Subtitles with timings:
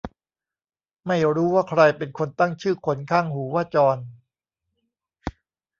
[1.07, 3.97] ไม่รู้ว่าใครเป็นคนตั้งชื่อขนข้างหูว่าจอน